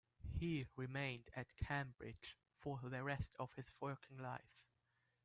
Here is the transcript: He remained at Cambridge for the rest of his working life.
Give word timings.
He 0.31 0.65
remained 0.75 1.29
at 1.35 1.55
Cambridge 1.57 2.35
for 2.59 2.79
the 2.81 3.03
rest 3.03 3.35
of 3.37 3.53
his 3.53 3.71
working 3.79 4.17
life. 4.17 4.57